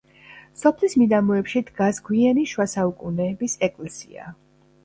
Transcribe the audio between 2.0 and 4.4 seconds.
გვიანი შუასაუკუნეების ეკლესია.